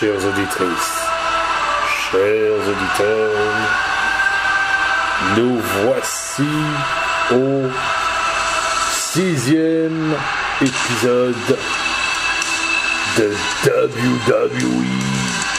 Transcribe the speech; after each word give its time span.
chères 0.00 0.14
auditrices, 0.14 1.02
chers 2.10 2.68
auditeurs, 2.70 3.30
nous 5.36 5.60
voici 5.84 6.48
au 7.32 7.68
sixième 8.90 10.14
épisode 10.62 11.34
de 13.18 13.34
WWE 13.66 14.84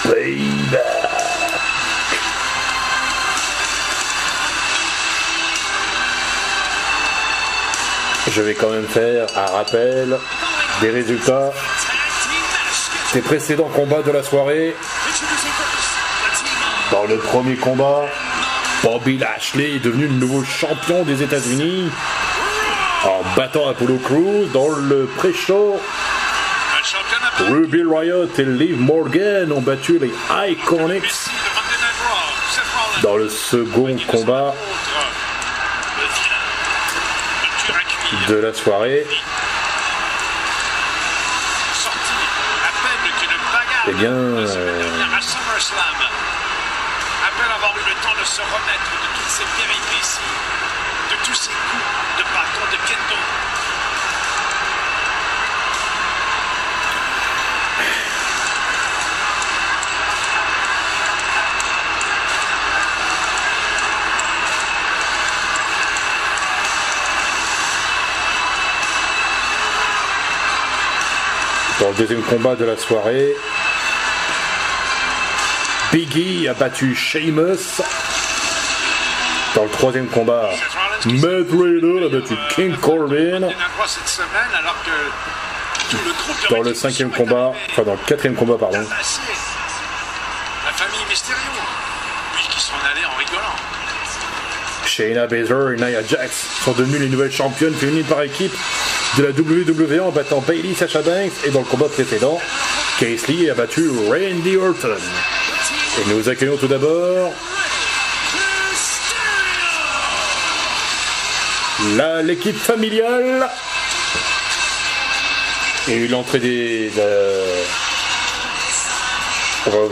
Payback. 0.05 0.81
Je 8.31 8.41
vais 8.41 8.55
quand 8.55 8.69
même 8.71 8.87
faire 8.87 9.27
un 9.37 9.51
rappel 9.57 10.17
des 10.81 10.89
résultats 10.89 11.51
des 13.13 13.21
précédents 13.21 13.69
combats 13.73 14.01
de 14.01 14.11
la 14.11 14.23
soirée. 14.23 14.75
Dans 16.91 17.05
le 17.05 17.17
premier 17.17 17.55
combat, 17.55 18.05
Bobby 18.83 19.17
Lashley 19.17 19.75
est 19.75 19.79
devenu 19.79 20.07
le 20.07 20.13
nouveau 20.13 20.43
champion 20.43 21.03
des 21.03 21.21
États-Unis 21.21 21.89
en 23.03 23.21
battant 23.35 23.67
Apollo 23.67 23.97
Crews 23.97 24.45
dans 24.53 24.69
le 24.69 25.05
pré-show. 25.17 25.79
Ruby 27.49 27.83
Riot 27.83 28.27
et 28.37 28.43
Liv 28.43 28.79
Morgan 28.79 29.51
ont 29.51 29.61
battu 29.61 29.99
les 29.99 30.11
Iconics 30.51 31.29
dans 33.01 33.17
le 33.17 33.29
second 33.29 33.95
combat 34.07 34.53
de 38.27 38.35
la 38.35 38.53
soirée. 38.53 39.05
Eh 43.87 43.93
bien, 43.93 44.11
euh, 44.11 44.45
Après 47.25 47.49
avoir 47.51 47.73
eu 47.77 47.83
le 47.89 47.95
temps 48.03 48.13
de 48.19 48.25
se 48.25 48.41
remettre 48.41 48.91
de 49.01 49.07
toutes 49.17 49.29
ces 49.29 49.43
péripéties, 49.57 50.19
de 51.09 51.15
tous 51.25 51.33
ces 51.33 51.49
coups 51.49 51.83
de 52.17 52.23
bâton 52.23 52.65
de 52.71 52.77
kendo. 52.87 53.17
dans 71.79 71.89
le 71.89 71.95
deuxième 71.95 72.21
combat 72.21 72.55
de 72.55 72.63
la 72.63 72.77
soirée, 72.77 73.35
Biggie 75.91 76.47
a 76.47 76.53
battu 76.53 76.95
Sheamus. 76.95 77.81
Dans 79.55 79.63
le 79.63 79.69
troisième 79.69 80.07
combat, 80.07 80.49
Matt 81.05 81.47
Riddle 81.51 82.05
a 82.05 82.09
battu 82.09 82.33
King 82.55 82.77
Corbin. 82.77 83.49
Dans 86.49 86.61
le 86.61 86.73
cinquième 86.73 87.11
combat, 87.11 87.51
enfin 87.69 87.83
dans 87.83 87.91
le 87.91 87.99
quatrième 88.07 88.35
combat, 88.35 88.55
pardon, 88.57 88.81
Tabassé. 88.81 89.19
La 90.65 90.71
famille 90.71 91.05
Mysterio, 91.09 91.41
puis 92.35 92.47
qui 92.49 92.61
s'en 92.61 92.75
allait 92.89 93.05
en 93.05 93.17
rigolant. 93.17 93.55
Shayna 94.85 95.27
Baszler 95.27 95.73
et 95.73 95.77
Nia 95.77 96.07
Jax 96.07 96.47
sont 96.63 96.71
devenues 96.71 96.99
les 96.99 97.09
nouvelles 97.09 97.31
championnes 97.31 97.73
féminines 97.73 98.05
par 98.05 98.21
équipe 98.21 98.55
de 99.17 99.23
la 99.23 99.29
WWE 99.31 100.07
en 100.07 100.11
battant 100.11 100.39
Bailey 100.39 100.73
Sasha 100.73 101.01
Banks 101.01 101.33
et 101.45 101.49
dans 101.49 101.59
le 101.59 101.65
combat 101.65 101.89
précédent, 101.89 102.39
Casey 102.97 103.49
a 103.49 103.53
battu 103.53 103.89
Randy 104.07 104.55
Orton. 104.55 104.95
Et 105.99 106.13
nous 106.13 106.29
accueillons 106.29 106.57
tout 106.57 106.67
d'abord 106.67 107.31
l'équipe 112.23 112.57
familiale 112.57 113.49
et 115.87 116.07
l'entrée 116.07 116.39
des. 116.39 116.91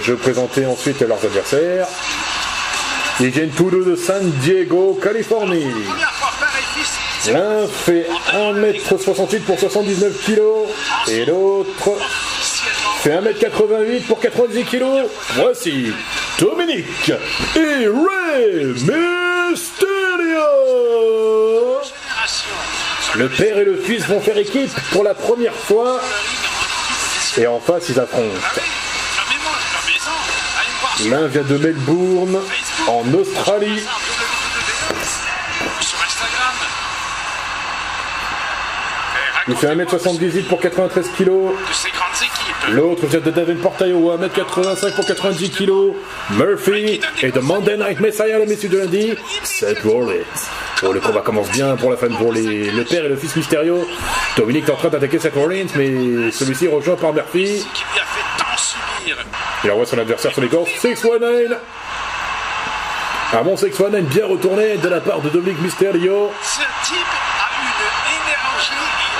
je 0.02 0.12
vais 0.12 0.18
présenter 0.18 0.66
ensuite 0.66 1.02
leurs 1.02 1.24
adversaires. 1.24 1.88
Ils 3.20 3.30
viennent 3.30 3.50
tous 3.50 3.70
deux 3.70 3.84
de 3.84 3.96
San 3.96 4.30
Diego, 4.42 4.98
Californie. 5.02 5.74
L'un 7.28 7.68
fait 7.68 8.08
1m68 8.34 9.40
pour 9.42 9.60
79 9.60 10.26
kg 10.26 10.42
et 11.12 11.26
l'autre 11.26 11.98
fait 13.00 13.12
1m88 13.12 14.02
pour 14.08 14.20
90 14.20 14.66
kg. 14.66 14.84
Voici 15.36 15.94
Dominique 16.38 17.12
et 17.56 17.88
Ray 17.88 18.66
Mysterio. 18.66 18.90
Le 23.16 23.30
père 23.30 23.58
et 23.58 23.66
le 23.66 23.78
fils 23.78 24.06
vont 24.06 24.20
faire 24.20 24.38
équipe 24.38 24.72
pour 24.92 25.04
la 25.04 25.14
première 25.14 25.56
fois 25.56 26.02
et 27.38 27.48
en 27.48 27.60
face 27.60 27.90
ils 27.90 28.00
affrontent. 28.00 28.36
L'un 31.10 31.28
vient 31.28 31.44
de 31.44 31.58
Melbourne 31.58 32.38
en 32.88 33.14
Australie 33.14 33.81
Il 39.50 39.56
fait 39.56 39.68
racontez-moi 39.68 39.86
1m78 39.86 40.44
pour 40.44 40.60
93 40.60 41.10
kg. 41.18 41.31
L'autre 42.72 43.06
vient 43.07 43.19
de 43.19 43.31
Davenport, 43.31 43.75
Iowa, 43.81 44.18
1m85 44.18 44.96
pour 44.96 45.06
90 45.06 45.50
kg. 45.50 45.72
Murphy 46.31 47.02
et 47.22 47.31
de 47.31 47.40
Monday 47.40 47.78
Night 47.78 48.00
Messiah, 48.00 48.38
le 48.38 48.46
messieurs 48.46 48.69
de 48.69 48.78
lundi, 48.78 49.13
Seth 49.44 49.80
Rollins. 49.84 50.24
Bon, 50.81 50.91
le 50.91 51.00
combat 51.00 51.22
commence 51.22 51.50
bien 51.50 51.75
pour 51.75 51.90
la 51.90 51.97
femme, 51.97 52.16
pour 52.16 52.31
les, 52.31 52.72
le 52.72 52.84
père 52.84 53.06
et 53.06 53.09
le 53.09 53.16
fils 53.16 53.35
Mysterio. 53.35 53.88
Dominique 54.38 54.68
est 54.68 54.72
en 54.72 54.75
train 54.75 54.90
d'attaquer 54.90 55.19
Seth 55.19 55.34
Rollins, 55.34 55.68
mais 55.75 56.31
celui-ci 56.31 56.66
est 56.66 56.74
rejoint 56.74 56.96
par 56.96 57.13
Murphy. 57.13 57.66
Il 59.63 59.72
envoie 59.72 59.86
son 59.86 59.97
adversaire 59.97 60.31
sur 60.31 60.41
les 60.41 60.47
gorges. 60.47 60.69
619. 60.80 61.57
Un 63.34 63.41
bon 63.44 63.57
619 63.57 64.03
bien 64.06 64.28
retourné 64.28 64.78
de 64.78 64.90
la 64.90 65.01
part 65.01 65.22
de 65.22 65.30
Dominique 65.30 65.62
Mysterio. 65.62 66.31
Ce 66.44 66.59
type 66.88 66.97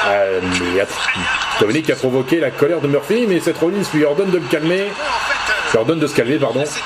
a 0.08 0.26
une 0.40 0.56
énergie. 0.56 1.49
Dominique 1.60 1.90
a 1.90 1.96
provoqué 1.96 2.40
la 2.40 2.52
colère 2.52 2.80
de 2.80 2.88
Murphy, 2.88 3.26
mais 3.28 3.40
Seth 3.40 3.58
Rollins 3.58 3.84
lui 3.94 4.06
ordonne 4.06 4.32
de 4.32 4.38
le 4.38 4.46
calmer. 4.46 4.86
Lui 5.72 5.78
ordonne 5.78 6.00
de 6.00 6.08
se 6.08 6.16
calmer, 6.16 6.38
pardon. 6.38 6.64
cette 6.66 6.84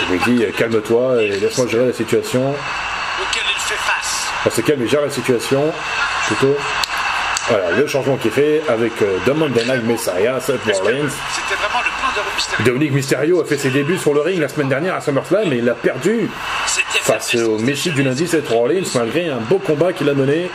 Il 0.00 0.12
lui 0.12 0.36
dit 0.36 0.44
calme-toi 0.56 1.22
et 1.22 1.28
laisse-moi 1.40 1.66
gérer 1.66 1.86
la 1.86 1.92
situation. 1.92 2.54
On 4.44 4.50
se 4.50 4.60
calme 4.60 4.82
et 4.82 4.88
gère 4.88 5.02
la 5.02 5.10
situation. 5.10 5.72
Voilà, 7.48 7.70
le 7.72 7.86
changement 7.86 8.16
qui 8.16 8.28
est 8.28 8.32
fait 8.32 8.62
avec 8.68 8.92
euh, 9.02 9.18
The 9.24 9.84
Messiah, 9.84 10.40
Seth 10.40 10.60
Rollins. 10.64 11.08
Dominique 12.60 12.92
Mysterio 12.92 13.40
a 13.40 13.44
fait 13.44 13.58
ses 13.58 13.70
débuts 13.70 13.98
sur 13.98 14.14
le 14.14 14.20
ring 14.20 14.40
la 14.40 14.48
semaine 14.48 14.68
dernière 14.68 14.94
à 14.94 15.00
SummerSlam 15.00 15.52
et 15.52 15.58
il 15.58 15.68
a 15.68 15.74
perdu 15.74 16.28
face 17.02 17.34
au 17.36 17.58
Messi 17.58 17.90
du 17.90 18.02
lundi, 18.02 18.26
Seth 18.26 18.48
Rollins, 18.48 18.82
malgré 18.94 19.28
un 19.28 19.38
beau 19.38 19.58
combat 19.58 19.92
qu'il 19.92 20.08
a 20.08 20.14
mené. 20.14 20.50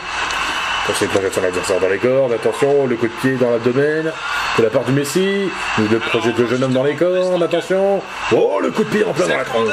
Attention, 0.84 1.06
il 1.06 1.08
plonge 1.08 1.32
son 1.32 1.44
adversaire 1.44 1.80
dans 1.80 1.88
les 1.88 1.98
cordes, 1.98 2.32
attention, 2.32 2.86
le 2.86 2.96
coup 2.96 3.06
de 3.06 3.12
pied 3.12 3.36
dans 3.36 3.50
l'abdomen 3.50 4.12
de 4.58 4.62
la 4.62 4.68
part 4.68 4.82
du 4.82 4.92
Messi, 4.92 5.48
le 5.78 5.98
projet 5.98 6.32
de 6.32 6.46
jeune 6.46 6.64
homme 6.64 6.72
dans 6.72 6.82
les 6.82 6.96
cordes, 6.96 7.40
attention, 7.40 8.02
oh, 8.32 8.58
le 8.60 8.72
coup 8.72 8.82
de 8.82 8.88
pied 8.88 9.04
en 9.04 9.12
plein 9.12 9.28
dans 9.28 9.36
la 9.36 9.44
tronche. 9.44 9.68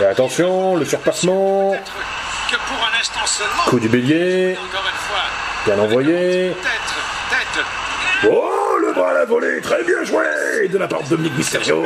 Et 0.00 0.04
attention, 0.04 0.76
le 0.76 0.84
surpassement, 0.84 1.74
coup 3.66 3.80
du 3.80 3.88
bélier, 3.88 4.58
bien 5.64 5.78
envoyé. 5.78 6.54
Oh, 8.28 8.76
le 8.80 8.92
bras 8.92 9.10
à 9.10 9.14
la 9.14 9.24
volée, 9.24 9.60
très 9.62 9.82
bien 9.84 10.04
joué 10.04 10.68
de 10.68 10.78
la 10.78 10.86
part 10.86 11.02
de 11.02 11.08
Dominique 11.08 11.36
Mysterio. 11.38 11.82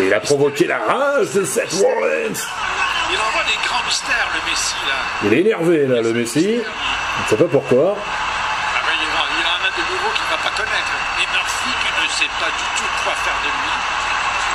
Et 0.00 0.06
il 0.06 0.14
a 0.14 0.20
provoqué 0.20 0.66
la 0.66 0.78
rage 0.78 1.30
de 1.32 1.44
Seth 1.44 1.72
Rollins. 1.72 2.40
Il 3.10 3.16
envoie 3.16 3.44
des 3.44 3.58
grands 3.66 3.84
mystères, 3.86 4.28
le 4.34 4.50
Messi, 4.50 4.74
là. 4.86 4.98
Il 5.24 5.32
est 5.34 5.40
énervé 5.40 5.86
là, 5.86 6.02
le 6.02 6.12
Messi. 6.12 6.60
On 6.60 7.22
ne 7.24 7.28
sait 7.28 7.36
pas 7.36 7.50
pourquoi. 7.50 7.96
Ah 7.96 8.80
ben, 8.84 8.92
il, 9.00 9.08
va, 9.08 9.24
il 9.32 9.46
en 9.46 9.64
a 9.64 9.70
de 9.70 9.82
nouveaux 9.92 10.12
qu'il 10.14 10.24
ne 10.24 10.30
va 10.30 10.36
pas 10.42 10.54
connaître. 10.56 10.92
Et 11.20 11.26
Murphy, 11.32 11.70
qui 11.80 11.90
ne 12.02 12.08
sait 12.08 12.32
pas 12.38 12.50
du 12.52 12.66
tout 12.76 12.88
quoi 13.04 13.12
faire 13.24 13.38
de 13.44 13.48
lui. 13.48 13.72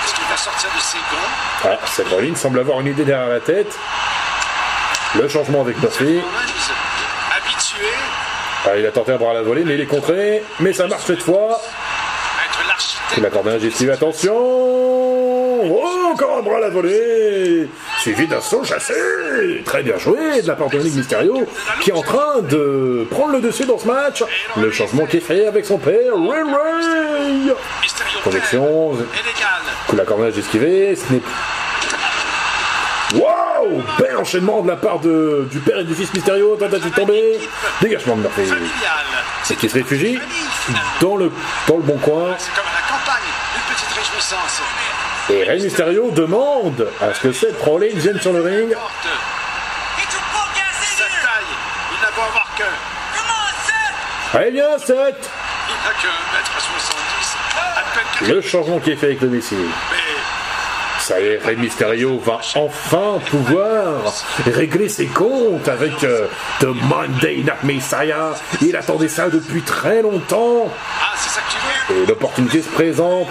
Est-ce 0.05 0.13
qu'il 0.13 0.25
va 0.25 0.37
sortir 0.37 0.69
de 0.75 0.79
ses 0.79 0.97
gonds 0.97 1.31
Ah, 1.65 1.85
Seth 1.87 2.09
Rollins 2.09 2.35
semble 2.35 2.59
avoir 2.59 2.79
une 2.81 2.87
idée 2.87 3.05
derrière 3.05 3.29
la 3.29 3.39
tête. 3.39 3.77
Le 5.15 5.27
changement 5.27 5.61
avec 5.61 5.79
Murphy. 5.81 6.21
Habitué 7.35 7.87
Ah, 8.65 8.77
il 8.77 8.85
a 8.85 8.91
tenté 8.91 9.13
un 9.13 9.17
bras 9.17 9.31
à 9.31 9.35
la 9.35 9.41
volée, 9.41 9.63
mais 9.63 9.75
il 9.75 9.81
est 9.81 9.85
contré. 9.87 10.43
Mais 10.59 10.73
ça 10.73 10.87
marche 10.87 11.03
cette 11.05 11.23
fois. 11.23 11.59
Il 13.17 13.25
accorde 13.25 13.47
un 13.47 13.59
gestive, 13.59 13.91
attention 13.91 14.33
Oh, 14.35 16.11
encore 16.13 16.39
un 16.39 16.41
bras 16.41 16.57
à 16.57 16.61
la 16.61 16.69
volée 16.69 17.69
suivi 18.03 18.27
d'un 18.27 18.41
saut 18.41 18.65
chassé. 18.65 18.93
Très 19.63 19.81
bien 19.81 19.97
joué 19.97 20.41
de 20.41 20.47
la 20.47 20.55
part 20.55 20.67
de 20.67 20.73
Dominique 20.73 20.97
Mysterio, 20.97 21.47
qui 21.79 21.91
est 21.91 21.93
en 21.93 22.01
train 22.01 22.41
de 22.41 23.07
prendre 23.09 23.31
le 23.31 23.39
dessus 23.39 23.65
dans 23.65 23.77
ce 23.77 23.87
match. 23.87 24.21
Le 24.57 24.69
changement 24.71 25.05
qui 25.05 25.17
est 25.17 25.21
fait 25.21 25.47
avec 25.47 25.65
son 25.65 25.77
père, 25.77 26.13
Ray 26.13 26.43
Ray. 26.43 27.53
Légal. 29.05 29.61
Coup 29.87 29.95
la 29.95 30.03
cornage 30.03 30.37
esquivé, 30.37 30.97
ce 30.97 31.13
n'est 31.13 31.21
Waouh 33.21 33.81
Bel 33.97 34.17
enchaînement 34.17 34.61
de 34.61 34.67
la 34.67 34.75
part 34.75 34.99
de, 34.99 35.47
du 35.49 35.59
père 35.59 35.79
et 35.79 35.85
du 35.85 35.95
fils 35.95 36.13
Mysterio, 36.13 36.57
tentative 36.57 36.91
tombée, 36.91 37.39
dégagement 37.81 38.17
de 38.17 38.21
Murphy. 38.23 38.41
Et 39.49 39.55
qui 39.55 39.69
se 39.69 39.75
réfugie 39.75 40.19
dans 40.99 41.15
le, 41.15 41.31
dans 41.69 41.77
le 41.77 41.83
bon 41.83 41.97
coin. 41.99 42.35
C'est 42.37 42.53
comme 42.53 42.65
à 42.67 42.81
la 42.81 42.97
campagne, 42.97 43.23
une 43.55 43.73
petite 43.73 43.91
réjouissance. 43.91 44.61
Et 45.29 45.43
Rey 45.43 45.59
Mysterio 45.59 46.11
demande 46.11 46.87
à 47.01 47.13
ce 47.13 47.21
que 47.21 47.31
Seth 47.31 47.61
Rollins 47.61 47.95
vienne 47.95 48.19
sur 48.19 48.33
le 48.33 48.41
ring. 48.41 48.75
Sa 50.97 51.05
taille. 54.33 54.51
Bien 54.51 54.77
Seth 54.77 55.29
que 56.01 56.07
1m70, 56.07 57.37
à 57.57 57.81
peine 57.93 58.03
que 58.19 58.33
Le 58.33 58.41
changement 58.41 58.79
qui 58.79 58.91
est 58.91 58.95
fait 58.95 59.07
avec 59.07 59.21
le 59.21 59.29
Messi. 59.29 59.55
Ça 60.99 61.19
y 61.19 61.25
est, 61.25 61.37
Rey 61.43 61.55
Mysterio 61.55 62.17
va 62.19 62.39
enfin 62.55 63.19
pouvoir 63.29 64.13
régler 64.45 64.87
ses 64.87 65.07
comptes 65.07 65.67
avec 65.67 66.03
euh, 66.03 66.27
The 66.59 66.67
Monday 66.67 67.37
Night 67.37 67.63
Messiah. 67.63 68.33
Il 68.61 68.75
attendait 68.75 69.09
ça 69.09 69.29
depuis 69.29 69.61
très 69.63 70.01
longtemps. 70.01 70.71
Et 71.89 72.05
l'opportunité 72.05 72.61
se 72.61 72.69
présente. 72.69 73.27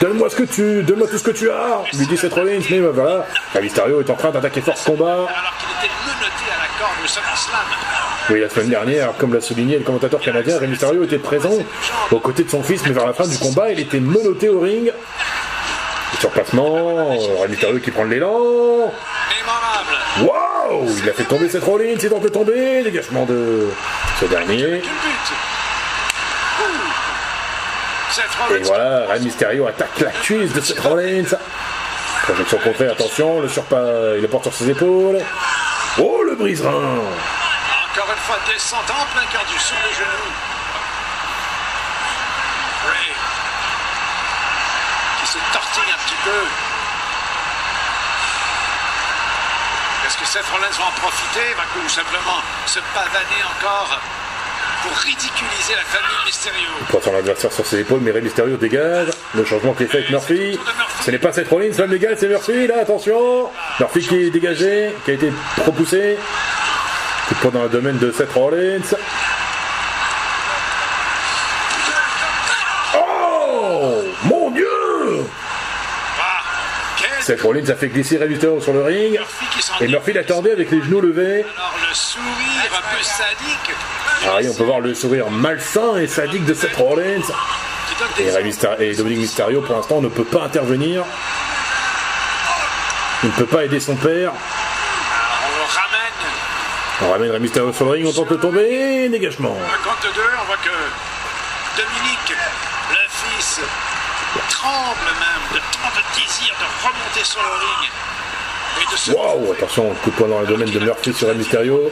Donne-moi 0.00 0.30
ce 0.30 0.36
que 0.36 0.42
tu, 0.44 0.82
donne-moi 0.82 1.08
tout 1.08 1.18
ce 1.18 1.24
que 1.24 1.30
tu 1.30 1.50
as, 1.50 1.82
lui 1.92 2.06
dit 2.06 2.16
Seth 2.16 2.32
Rollins, 2.32 2.60
mais 2.70 2.78
voilà. 2.78 3.26
Mysterio 3.60 4.00
est 4.00 4.08
en 4.08 4.14
train 4.14 4.30
d'attaquer 4.30 4.62
force 4.62 4.82
combat. 4.84 5.12
alors 5.12 5.54
qu'il 5.58 5.68
était 5.78 5.92
menotté 6.06 6.44
à 6.48 6.58
la 6.62 6.68
corde 6.78 7.04
au 7.04 7.06
SummerSlam. 7.06 7.60
Oui, 8.30 8.40
la 8.40 8.48
semaine 8.48 8.70
dernière, 8.70 9.12
comme 9.18 9.34
l'a 9.34 9.40
souligné 9.42 9.76
le 9.78 9.84
commentateur 9.84 10.20
canadien, 10.20 10.58
Rey 10.58 10.68
Mysterio 10.68 11.04
était 11.04 11.18
présent 11.18 11.52
aux 12.10 12.18
côtés 12.20 12.44
de 12.44 12.50
son 12.50 12.62
fils, 12.62 12.82
mais 12.86 12.92
vers 12.92 13.06
la 13.06 13.12
fin 13.12 13.26
du 13.26 13.36
combat, 13.36 13.70
il 13.72 13.80
était 13.80 14.00
menotté 14.00 14.48
au 14.48 14.60
ring. 14.60 14.90
Surpassement, 16.18 17.10
Rey 17.40 17.48
Mysterio 17.48 17.78
qui 17.80 17.90
prend 17.90 18.04
de 18.06 18.10
l'élan. 18.10 18.38
Waouh 20.20 20.86
Il 21.02 21.08
a 21.10 21.12
fait 21.12 21.24
tomber 21.24 21.48
Seth 21.50 21.64
Rollins, 21.64 21.96
il 22.02 22.08
tente 22.08 22.22
de 22.22 22.28
tomber, 22.28 22.82
dégagement 22.84 23.26
de 23.26 23.68
ce 24.18 24.24
dernier. 24.26 24.56
Quel 24.56 24.80
but 24.80 25.30
Ouh. 26.60 26.90
Seth 28.12 28.24
Et 28.48 28.62
voilà, 28.62 29.06
Rey 29.06 29.20
Mysterio 29.20 29.66
attaque 29.66 30.00
la 30.00 30.10
cuisse 30.10 30.52
de 30.52 30.60
Seth 30.60 30.80
Rollins. 30.80 31.36
Projection 32.22 32.58
contrée, 32.58 32.88
attention, 32.88 33.40
le 33.40 33.48
surpas, 33.48 34.14
il 34.16 34.22
le 34.22 34.28
porte 34.28 34.44
sur 34.44 34.54
ses 34.54 34.70
épaules. 34.70 35.18
Oh, 35.98 36.22
le 36.24 36.34
brise-rein 36.34 36.70
Encore 36.70 38.10
une 38.10 38.22
fois, 38.26 38.38
descente 38.46 38.90
en 38.90 39.04
plein 39.12 39.26
cœur 39.32 39.44
du 39.44 39.58
sur 39.58 39.76
le 39.76 39.94
genou. 39.94 40.30
Ray. 42.86 43.12
Qui 45.20 45.26
se 45.26 45.38
tortille 45.52 45.92
un 45.92 46.04
petit 46.06 46.20
peu. 46.24 46.40
Est-ce 50.06 50.18
que 50.18 50.26
Seth 50.26 50.46
Rollins 50.50 50.76
va 50.78 50.84
en 50.84 51.00
profiter? 51.00 51.54
Ou 51.84 51.88
simplement 51.88 52.42
se 52.66 52.80
pavaner 52.94 53.42
encore? 53.56 54.00
Pour 54.82 54.96
ridiculiser 54.98 55.74
la 55.76 55.84
famille 55.84 56.16
Mysterio 56.26 56.68
porte 56.90 57.04
son 57.04 57.14
adversaire 57.14 57.52
sur 57.52 57.66
ses 57.66 57.80
épaules, 57.80 58.00
mais 58.02 58.10
Rey 58.10 58.20
Mysterio 58.20 58.56
dégage. 58.56 59.08
Le 59.34 59.44
changement 59.44 59.74
qui 59.74 59.84
est 59.84 59.86
fait 59.86 59.98
avec 59.98 60.10
Murphy. 60.10 60.58
Ce 61.04 61.10
n'est 61.10 61.18
pas 61.18 61.32
Seth 61.32 61.48
Rollins, 61.48 61.72
ça 61.72 61.86
me 61.86 61.88
dégage, 61.92 62.16
c'est 62.18 62.28
Murphy, 62.28 62.66
là, 62.66 62.80
attention 62.80 63.48
Murphy 63.78 64.00
qui 64.00 64.16
est 64.16 64.30
dégagé, 64.30 64.90
qui 65.04 65.10
a 65.12 65.14
été 65.14 65.32
propoussé. 65.56 66.18
Coup 67.28 67.34
de 67.34 67.40
poing 67.40 67.50
dans 67.52 67.62
le 67.64 67.68
domaine 67.68 67.98
de 67.98 68.10
Seth 68.10 68.32
Rollins. 68.32 68.80
Oh 72.96 74.02
Mon 74.24 74.50
Dieu 74.50 74.66
Ah, 76.20 76.42
Seth 77.20 77.42
Rollins 77.42 77.68
a 77.68 77.74
fait 77.74 77.88
glisser 77.88 78.18
Rey 78.18 78.28
Mysterio 78.28 78.60
sur 78.60 78.72
le 78.72 78.82
ring. 78.82 79.12
Murphy 79.12 79.84
Et 79.84 79.88
Murphy 79.88 80.12
l'attendait 80.12 80.52
avec 80.52 80.70
les 80.70 80.82
genoux 80.82 81.00
levés. 81.00 81.44
Alors 81.56 81.74
le 81.88 81.94
sourire 81.94 82.72
un 82.72 82.96
peu 82.96 83.02
sadique 83.02 83.76
On 84.26 84.54
peut 84.54 84.64
voir 84.64 84.80
le 84.80 84.94
sourire 84.94 85.30
malsain 85.30 85.96
et 85.96 86.06
sadique 86.06 86.44
de 86.44 86.54
Seth 86.54 86.76
Rollins. 86.76 87.22
Et, 88.18 88.84
et 88.84 88.94
Dominique 88.94 89.20
Mysterio, 89.20 89.60
pour 89.62 89.76
l'instant, 89.76 90.00
ne 90.00 90.08
peut 90.08 90.24
pas 90.24 90.44
intervenir. 90.44 91.04
Il 93.22 93.28
ne 93.28 93.34
peut 93.34 93.46
pas 93.46 93.64
aider 93.64 93.80
son 93.80 93.96
père. 93.96 94.32
On 97.02 97.10
ramène. 97.10 97.30
Rey 97.30 97.38
Mysterio 97.38 97.72
sur 97.72 97.86
le 97.86 97.90
ring, 97.92 98.06
on 98.06 98.12
tente 98.12 98.30
de 98.30 98.36
tomber. 98.36 99.08
Dégagement. 99.08 99.54
Deux, 99.54 100.22
on 100.40 100.44
voit 100.46 100.56
que 100.56 100.70
Dominique, 101.76 102.34
le 102.90 102.96
fils, 103.08 103.60
tremble 104.48 105.10
même 105.18 105.44
de 105.54 105.58
tant 105.58 105.88
de 105.96 106.02
désir 106.20 106.54
de 106.60 106.86
remonter 106.86 107.24
sur 107.24 107.40
le 107.40 107.48
ring 107.48 107.88
et 107.88 108.29
Waouh, 109.08 109.52
attention, 109.52 109.94
coup 110.02 110.10
de 110.10 110.16
poing 110.16 110.28
dans 110.28 110.40
le 110.40 110.46
domaine 110.46 110.70
de 110.70 110.78
Murphy 110.78 111.12
sur 111.12 111.28
Rey 111.28 111.34
Mysterio. 111.34 111.90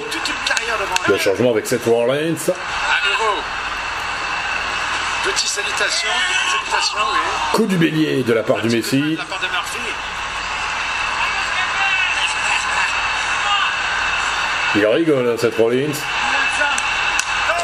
Le 1.09 1.19
changement 1.19 1.51
avec 1.53 1.67
Seth 1.67 1.85
Rollins. 1.87 2.35
Petite 5.25 5.49
salutation, 5.49 6.09
salutation, 6.51 6.99
oui. 7.13 7.19
Coup 7.53 7.67
du 7.67 7.77
bélier 7.77 8.23
de 8.23 8.33
la 8.33 8.43
part 8.43 8.61
du 8.63 8.69
De 8.69 8.77
Messi. 8.77 9.17
la 9.17 9.25
part 9.25 9.41
de 9.41 9.47
Murphy. 9.47 9.79
Il 14.77 14.87
rigole, 14.87 15.29
hein, 15.29 15.37
Seth 15.39 15.57
Rollins. 15.57 15.93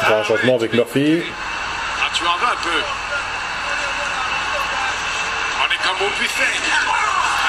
Un 0.07 0.23
changement 0.23 0.55
avec 0.55 0.73
Murphy. 0.73 1.23
Ah, 2.01 2.09
tu 2.13 2.23
en 2.23 2.37
veux 2.37 2.45
un 2.45 2.61
peu. 2.63 2.81
On 5.61 5.73
est 5.73 5.87
comme 5.87 6.07
au 6.07 6.09
buffet. 6.19 6.43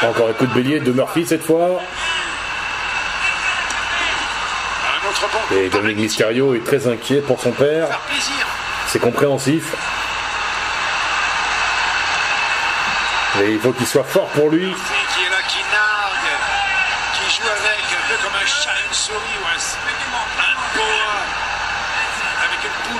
Encore 0.02 0.28
un 0.28 0.32
coup 0.34 0.46
de 0.46 0.52
bélier 0.52 0.80
de 0.80 0.92
Murphy 0.92 1.26
cette 1.26 1.42
fois. 1.42 1.80
Et 5.52 5.68
Dominique. 5.68 5.96
Mysterio 5.98 6.54
est 6.54 6.64
très 6.64 6.86
inquiet 6.86 7.20
pour 7.20 7.40
son 7.40 7.52
père. 7.52 7.88
C'est 8.88 8.98
compréhensif. 8.98 9.74
Et 13.42 13.52
il 13.52 13.58
faut 13.58 13.72
qu'il 13.72 13.86
soit 13.86 14.04
fort 14.04 14.28
pour 14.28 14.50
lui. 14.50 14.74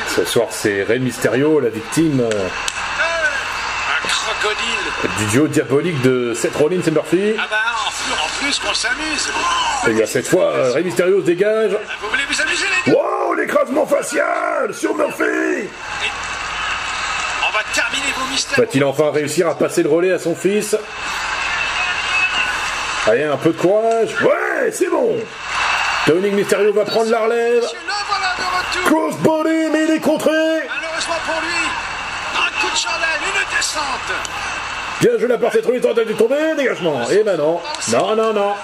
Ce 0.08 0.24
soir, 0.24 0.48
c'est 0.50 0.82
Rey 0.82 0.98
Mysterio, 0.98 1.60
la 1.60 1.68
victime. 1.68 2.26
Du 5.18 5.26
duo 5.26 5.46
diabolique 5.48 6.00
de 6.02 6.32
Seth 6.34 6.56
Rollins 6.56 6.80
et 6.86 6.90
Murphy. 6.90 7.34
Ah 7.38 7.46
bah 7.50 7.56
en 7.86 7.90
plus, 7.90 8.12
en 8.14 8.28
plus 8.40 8.58
qu'on 8.58 8.74
s'amuse. 8.74 9.28
Et 9.88 9.92
bien 9.92 10.06
cette 10.06 10.26
fois, 10.26 10.44
euh, 10.52 10.72
Rey 10.72 10.82
Mysterio 10.82 11.20
se 11.20 11.26
dégage. 11.26 11.72
Vous 12.00 12.08
voulez 12.08 12.24
vous 12.28 12.40
amuser 12.40 12.64
les 12.86 12.92
deux 12.92 12.96
Wow, 12.98 13.34
l'écrasement 13.34 13.86
facial 13.86 14.72
sur 14.74 14.94
Murphy 14.94 15.68
On 17.46 17.52
va 17.52 17.62
terminer 17.74 18.12
vos 18.16 18.24
mystères. 18.30 18.58
Va-t-il 18.58 18.84
enfin 18.84 19.10
réussir 19.12 19.48
à 19.48 19.54
passer 19.56 19.82
le 19.82 19.90
relais 19.90 20.12
à 20.12 20.18
son 20.18 20.34
fils 20.34 20.76
Allez, 23.06 23.24
un 23.24 23.36
peu 23.36 23.50
de 23.50 23.58
courage. 23.58 24.10
Ouais, 24.22 24.70
c'est 24.72 24.90
bon. 24.90 25.16
Dominique 26.08 26.32
Mysterio 26.34 26.72
va 26.72 26.84
prendre 26.84 27.10
la 27.10 27.20
relève. 27.20 27.64
Crossbody, 28.86 29.68
mais 29.72 29.84
il 29.84 29.90
est 29.92 30.00
contré. 30.00 30.30
Malheureusement 30.30 31.14
pour 31.24 31.40
lui, 31.40 31.68
un 32.36 32.60
coup 32.60 32.72
de 32.72 32.76
chandelle, 32.76 33.20
une 33.22 33.56
descente. 33.56 34.12
Bien 35.00 35.10
joué 35.18 35.28
la 35.28 35.36
part 35.36 35.52
Seth 35.52 35.66
Rollins, 35.66 35.80
tente 35.80 35.96
de 35.96 36.12
tomber, 36.14 36.54
dégagement. 36.56 37.08
Et 37.10 37.22
ben 37.22 37.36
non. 37.36 37.60
Non, 37.92 38.16
non, 38.16 38.32
non. 38.32 38.54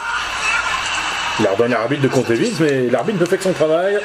Il 1.41 1.47
a 1.47 1.51
à 1.51 1.69
l'arbitre 1.69 2.03
de 2.03 2.09
compter 2.09 2.35
vite, 2.35 2.59
mais 2.61 2.89
l'arbitre 2.89 3.21
ne 3.21 3.25
fait 3.25 3.37
que 3.37 3.43
son 3.43 3.53
travail. 3.53 3.99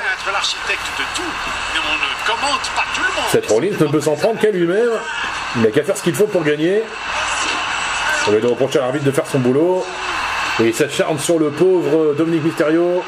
Seth 3.31 3.47
Rollins 3.47 3.77
ne 3.79 3.85
peut 3.85 4.01
s'en 4.01 4.15
prendre 4.15 4.39
qu'à 4.39 4.51
lui-même. 4.51 4.91
Il 5.55 5.61
n'a 5.61 5.71
qu'à 5.71 5.83
faire 5.83 5.95
ce 5.97 6.03
qu'il 6.03 6.15
faut 6.15 6.27
pour 6.27 6.43
gagner. 6.43 6.83
On 8.27 8.31
va 8.31 8.39
de 8.39 8.47
reprocher 8.47 8.79
à 8.79 8.83
l'arbitre 8.83 9.05
de 9.05 9.11
faire 9.11 9.25
son 9.25 9.39
boulot. 9.39 9.85
Et 10.59 10.63
il 10.67 10.73
s'acharne 10.73 11.19
sur 11.19 11.39
le 11.39 11.51
pauvre 11.51 12.13
Dominique 12.15 12.43
Mysterio. 12.43 13.03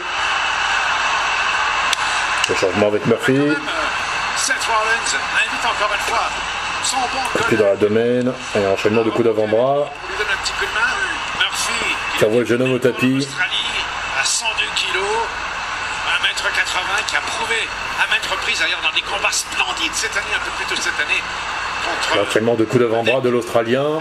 Le 2.49 2.55
changement 2.55 2.87
avec 2.87 3.05
Murphy. 3.05 3.33
Même, 3.33 3.55
Seth 4.37 4.55
Rollins 4.65 5.19
invite 5.35 5.65
encore 5.65 5.91
une 5.93 6.13
fois 6.13 6.29
son 6.29 6.33
bon 6.33 6.58
Pied 7.47 7.57
dans 7.57 7.65
la 7.65 7.75
domaine. 7.75 8.33
Et 8.55 8.65
enchaînement 8.67 9.03
de 9.03 9.09
coups 9.09 9.25
d'avant-bras. 9.25 9.89
Qui 12.17 12.25
envoie 12.25 12.41
le 12.41 12.45
jeune 12.45 12.61
homme 12.61 12.73
au 12.73 12.79
tapis. 12.79 13.27
À 14.19 14.25
102 14.25 14.65
kilos, 14.75 15.03
1m80, 16.21 17.05
qui 17.07 17.15
a 17.15 17.21
prouvé 17.21 17.55
à 18.03 18.07
maintes 18.13 18.25
reprises, 18.29 18.59
d'ailleurs, 18.59 18.81
dans 18.83 18.93
des 18.93 19.01
combats 19.01 19.31
splendides, 19.31 19.93
cette 19.93 20.15
année, 20.17 20.27
un 20.35 20.39
peu 20.43 20.51
plus 20.57 20.65
tôt 20.65 20.81
cette 20.81 20.99
année, 20.99 21.21
contre 21.85 22.17
L'enchaînement 22.17 22.55
de 22.55 22.65
coups 22.65 22.83
d'avant-bras 22.83 23.21
de 23.21 23.29
l'Australien. 23.29 23.99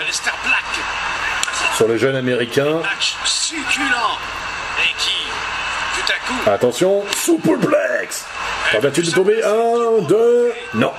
Sur 1.77 1.87
le 1.87 1.97
jeune 1.97 2.17
américain. 2.17 2.81
Match 2.83 3.15
succulent 3.25 4.19
et 4.83 4.95
qui, 4.99 5.15
tout 5.95 6.13
à 6.13 6.19
coup, 6.27 6.51
Attention, 6.51 7.05
superplex 7.17 8.25
Tentative 8.73 9.07
de 9.07 9.11
tomber, 9.13 9.43
un, 9.45 10.03
deux, 10.03 10.53
non. 10.75 10.93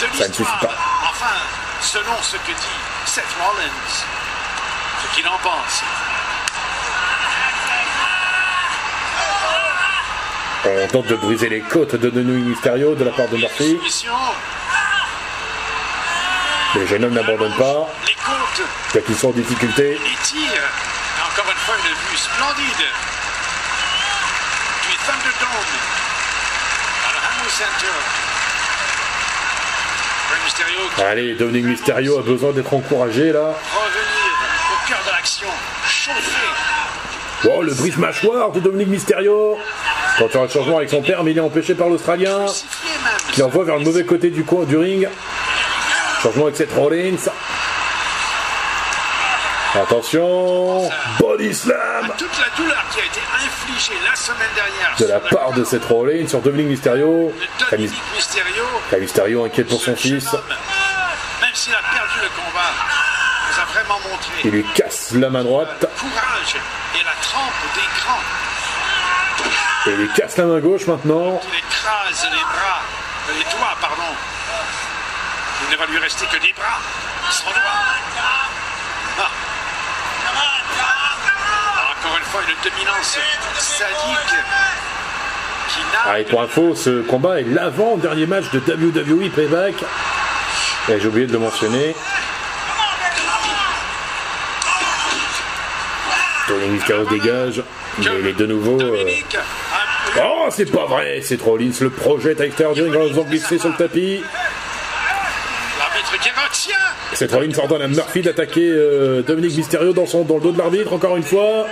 de 0.00 0.16
Ça 0.16 0.28
ne 0.28 0.32
suffit 0.32 0.58
pas. 0.60 0.70
Selon 1.82 2.22
ce 2.22 2.36
que 2.36 2.52
dit 2.52 2.80
Seth 3.06 3.24
Rollins, 3.38 4.04
ce 5.02 5.14
qu'il 5.14 5.26
en 5.26 5.36
pense. 5.38 5.82
On 10.64 10.86
tente 10.88 11.06
de 11.08 11.16
briser 11.16 11.48
les 11.48 11.60
côtes 11.60 11.96
de 11.96 12.08
Dominique 12.08 12.46
Mysterio 12.46 12.94
de 12.94 13.04
la 13.04 13.10
part 13.10 13.28
de 13.28 13.36
Murphy. 13.36 13.80
Le 16.76 16.86
jeune 16.86 17.04
homme 17.04 17.14
n'abandonne 17.14 17.54
pas, 17.56 17.88
les 18.06 18.14
côtes, 18.14 18.66
bien 18.92 19.02
qu'ils 19.02 19.16
sont 19.16 19.28
en 19.28 19.32
difficulté. 19.32 19.98
encore 19.98 21.50
une 21.50 21.58
fois, 21.58 21.74
une 21.76 22.10
vue 22.10 22.16
splendide 22.16 22.86
du 24.82 24.96
Thunderdome 25.04 25.76
à 27.08 27.12
la 27.12 27.28
Hamo 27.28 27.50
Center. 27.50 28.21
Allez, 30.98 31.34
Dominique 31.34 31.66
Mysterio 31.66 32.18
a 32.18 32.22
besoin 32.22 32.52
d'être 32.52 32.72
encouragé 32.72 33.32
là. 33.32 33.40
revenir 33.40 34.32
au 34.72 34.88
cœur 34.88 35.00
de 35.06 35.10
l'action, 35.10 35.48
chauffé. 35.88 36.46
Oh, 37.44 37.62
le 37.62 37.74
brise-mâchoire 37.74 38.52
de 38.52 38.60
Dominique 38.60 38.88
Mysterio 38.88 39.58
Quand 40.18 40.26
il 40.28 40.34
y 40.34 40.36
aura 40.36 40.46
le 40.46 40.52
changement 40.52 40.76
avec 40.76 40.90
son 40.90 41.02
père, 41.02 41.24
mais 41.24 41.32
il 41.32 41.38
est 41.38 41.40
empêché 41.40 41.74
par 41.74 41.88
l'Australien. 41.88 42.46
Qui 43.32 43.42
envoie 43.42 43.64
vers 43.64 43.78
le 43.78 43.84
mauvais 43.84 44.04
côté 44.04 44.30
du 44.30 44.44
coin 44.44 44.64
du 44.64 44.76
ring. 44.76 45.08
Changement 46.22 46.44
avec 46.44 46.56
Seth 46.56 46.72
Rollins. 46.72 47.16
Attention, 49.74 50.90
body 51.18 51.54
slam 51.54 52.12
Toute 52.18 52.38
la 52.38 52.48
douleur 52.56 52.84
qui 52.92 53.00
a 53.00 53.04
été 53.06 53.20
infligée 53.34 53.98
la 54.06 54.14
semaine 54.14 54.50
dernière 54.54 54.94
de 54.98 55.06
la 55.06 55.18
part 55.18 55.52
de 55.52 55.64
Seth 55.64 55.86
Rollins 55.86 56.28
sur 56.28 56.42
Dominic 56.42 56.68
Mysterio. 56.68 57.32
Dominique 57.70 58.02
Mysterio, 58.14 58.64
la 58.90 58.98
Mysterio 58.98 59.44
inquiète 59.46 59.68
pour 59.68 59.80
son 59.80 59.96
fils. 59.96 60.30
homme, 60.34 60.40
même 61.40 61.54
s'il 61.54 61.72
a 61.72 61.78
perdu 61.78 62.18
le 62.20 62.28
combat, 62.36 62.70
nous 63.48 63.62
a 63.62 63.64
vraiment 63.72 63.98
montré 64.10 64.32
Il 64.44 64.50
lui 64.50 64.64
casse 64.74 65.12
la 65.12 65.30
main 65.30 65.42
droite 65.42 65.68
le 65.80 65.86
courage 65.86 66.56
et 66.94 67.04
la 67.04 67.14
trempe 67.22 67.62
des 67.74 67.88
grands. 67.98 69.86
et 69.86 69.90
il 69.90 69.96
lui 69.96 70.08
casse 70.14 70.36
la 70.36 70.44
main 70.44 70.60
gauche 70.60 70.86
maintenant. 70.86 71.40
Il 71.50 71.58
écrase 71.58 72.28
les 72.30 72.40
bras, 72.42 72.82
euh, 73.30 73.32
les 73.38 73.44
doigts, 73.44 73.76
pardon. 73.80 74.12
Il 75.64 75.72
ne 75.72 75.76
va 75.78 75.86
lui 75.86 75.98
rester 75.98 76.26
que 76.26 76.36
des 76.42 76.52
bras, 76.52 76.78
sans 77.30 77.48
doigts. 77.50 77.62
Ah. 78.18 79.30
Alors, 81.74 81.94
encore 81.98 82.18
une 82.18 82.21
fois, 82.32 82.40
une 82.48 82.70
dominance 82.70 83.18
sadique 83.58 84.38
Ah, 86.06 86.20
et 86.20 86.24
pour 86.24 86.40
info, 86.42 86.74
ce 86.74 87.02
combat 87.02 87.40
est 87.40 87.44
l'avant-dernier 87.44 88.26
match 88.26 88.44
de 88.52 88.58
WWE 88.58 89.28
Payback. 89.30 89.74
Et 90.88 90.98
j'ai 91.00 91.06
oublié 91.08 91.26
de 91.26 91.32
le 91.32 91.38
mentionner. 91.38 91.94
Dominic 96.48 96.72
Mysterio 96.72 97.04
dégage. 97.06 97.62
Il 97.98 98.06
est- 98.06 98.10
il 98.20 98.26
est 98.28 98.32
de 98.32 98.46
nouveau. 98.46 98.80
euh, 98.80 99.04
Oh, 100.24 100.46
c'est 100.50 100.70
pas 100.70 100.84
vrai, 100.86 101.20
c'est 101.22 101.40
Rollins 101.40 101.70
le 101.80 101.88
projette 101.90 102.40
à 102.40 102.44
l'extérieur 102.44 102.74
du 102.74 102.82
ring 102.82 102.94
en 102.96 103.08
faisant 103.08 103.22
glisser 103.22 103.58
sur 103.58 103.68
le 103.70 103.76
tapis. 103.76 104.22
C'est 107.14 107.32
Rollins 107.32 107.58
ordonne 107.58 107.82
à 107.82 107.88
Murphy 107.88 108.20
d'attaquer 108.22 108.68
euh, 108.70 109.22
Dominique 109.22 109.56
Mysterio 109.56 109.92
dans, 109.92 110.06
son, 110.06 110.22
dans 110.24 110.34
le 110.34 110.40
dos 110.40 110.52
de 110.52 110.58
l'arbitre, 110.58 110.92
encore 110.92 111.16
une 111.16 111.22
fois. 111.22 111.66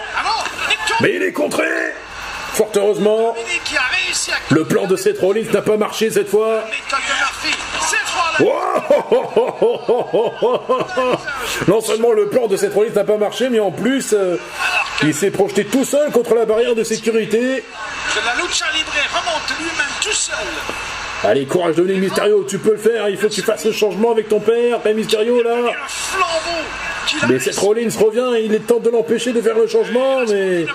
Mais 1.02 1.14
il 1.16 1.22
est 1.22 1.32
contré 1.32 1.64
Fort 2.52 2.70
heureusement, 2.74 3.32
Dominique 3.32 3.62
qui 3.64 3.76
a 3.76 3.82
réussi 3.82 4.32
à 4.32 4.34
le 4.50 4.64
plan 4.64 4.86
de 4.86 4.96
Seth 4.96 5.20
Rollins 5.20 5.50
n'a 5.52 5.62
pas 5.62 5.76
marché 5.76 6.10
cette 6.10 6.28
fois. 6.28 6.64
Non 11.68 11.80
seulement 11.80 12.12
le 12.12 12.28
plan 12.28 12.48
de 12.48 12.56
Seth 12.56 12.74
Rollins 12.74 12.92
n'a 12.92 13.04
pas 13.04 13.18
marché, 13.18 13.48
mais 13.50 13.60
en 13.60 13.70
plus, 13.70 14.12
euh, 14.12 14.36
il 15.02 15.14
s'est 15.14 15.30
projeté 15.30 15.64
tout 15.64 15.84
seul 15.84 16.10
contre 16.10 16.34
la 16.34 16.44
barrière 16.44 16.74
de 16.74 16.82
sécurité. 16.82 17.38
la 17.38 18.42
lucha 18.42 18.66
libre 18.74 18.92
remonte 19.12 19.58
lui-même 19.58 19.94
tout 20.02 20.12
seul. 20.12 20.34
Allez, 21.22 21.46
courage 21.46 21.76
Dominique 21.76 22.00
Mysterio, 22.00 22.44
tu 22.48 22.58
peux 22.58 22.72
le 22.72 22.78
faire, 22.78 23.08
il 23.10 23.16
faut 23.16 23.28
que 23.28 23.32
tu 23.32 23.42
fasses 23.42 23.66
le 23.66 23.72
changement 23.72 24.10
avec 24.10 24.28
ton 24.28 24.40
père, 24.40 24.82
Rey 24.82 24.94
Mysterio 24.94 25.42
là. 25.42 25.70
Mais. 27.28 27.38
Seth 27.38 27.58
Rollins 27.58 27.88
revient 27.98 28.38
et 28.38 28.44
il 28.44 28.54
est 28.54 28.66
temps 28.66 28.78
de 28.78 28.90
l'empêcher 28.90 29.32
de 29.32 29.40
faire 29.40 29.56
le 29.56 29.66
changement, 29.66 30.20
mais 30.28 30.66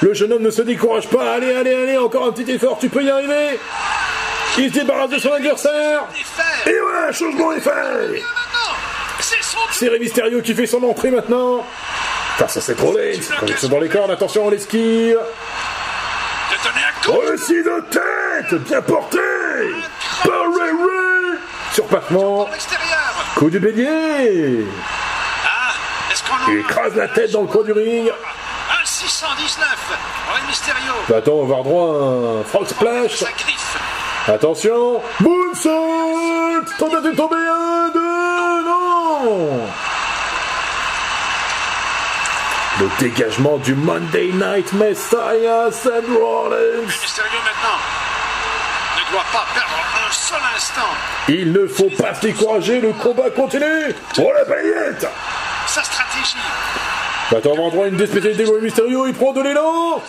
le 0.00 0.14
jeune 0.14 0.32
homme 0.32 0.42
ne 0.42 0.50
se 0.50 0.62
décourage 0.62 1.08
pas. 1.08 1.34
Allez, 1.34 1.52
allez, 1.54 1.74
allez, 1.74 1.98
encore 1.98 2.26
un 2.26 2.32
petit 2.32 2.50
effort, 2.50 2.78
tu 2.78 2.88
peux 2.88 3.02
y 3.02 3.10
arriver. 3.10 3.58
Il 4.58 4.68
se 4.68 4.78
débarrasse 4.78 5.10
de 5.10 5.18
son 5.18 5.32
adversaire. 5.32 6.04
Et 6.66 6.70
ouais, 6.70 7.12
changement 7.12 7.52
est 7.52 7.60
fait. 7.60 8.22
C'est 9.72 9.88
Rey 9.88 9.98
Mysterio 9.98 10.40
qui 10.40 10.54
fait 10.54 10.66
son 10.66 10.82
entrée 10.82 11.10
maintenant. 11.10 11.64
Face 12.38 12.56
à 12.56 12.60
Seth 12.60 12.80
Rollins, 12.80 13.18
dans 13.70 13.80
les 13.80 13.88
cordes, 13.88 14.10
attention, 14.10 14.46
on 14.46 14.50
l'esquive. 14.50 15.18
Réussi 17.06 17.62
de 17.62 17.84
tête, 17.90 18.60
bien 18.62 18.82
porté. 18.82 19.18
Par 20.24 20.42
Ray 20.58 20.70
Ray. 20.70 21.38
Surpassement, 21.72 22.48
coup 23.36 23.50
du 23.50 23.60
bélier. 23.60 24.66
Il 26.48 26.58
écrase 26.58 26.94
la 26.94 27.08
tête 27.08 27.32
dans 27.32 27.42
le 27.42 27.46
coin 27.46 27.62
du 27.64 27.72
ring. 27.72 28.08
Un 28.08 28.84
619. 28.84 29.66
Rey 30.32 30.40
Mysterio. 30.48 30.92
Attends, 31.16 31.32
on 31.32 31.46
va 31.46 31.56
avoir 31.58 31.64
droit 31.64 31.84
à 31.84 32.40
un 32.40 32.44
frog 32.44 32.66
splash. 32.66 33.24
Attention 34.28 35.00
Moonsault 35.20 36.64
Tentative 36.78 37.12
de 37.12 37.16
tomber 37.16 37.36
un, 37.36 37.90
deux, 37.94 38.64
non 38.64 39.60
Le 42.80 42.88
dégagement 42.98 43.58
du 43.58 43.76
Monday 43.76 44.32
Night 44.32 44.72
Messiah, 44.72 45.70
Seth 45.70 46.06
Rollins 46.08 46.82
Mysterio 46.82 47.38
maintenant 47.44 47.78
ne 48.96 49.12
doit 49.12 49.24
pas 49.32 49.46
perdre 49.54 49.76
un 50.08 50.12
seul 50.12 50.40
instant. 50.56 50.90
Il 51.28 51.52
ne 51.52 51.66
faut 51.66 51.90
pas 51.96 52.14
se 52.14 52.22
décourager, 52.22 52.80
le 52.80 52.92
combat 52.94 53.30
continue 53.30 53.94
Oh 54.18 54.32
la 54.36 54.44
paillette 54.44 55.06
Sa 55.66 55.82
stratégie. 55.84 56.06
Bah 56.06 56.06
attends, 56.06 56.15
on 56.15 56.15
va 57.30 57.38
avoir 57.38 57.70
droit 57.70 57.84
à 57.84 57.88
une 57.88 57.96
des 57.96 58.06
spécialités 58.06 58.44
de 58.44 58.50
Rey 58.50 58.60
Mysterio, 58.60 59.06
il 59.06 59.14
prend 59.14 59.32
de 59.32 59.42
l'élan. 59.42 60.00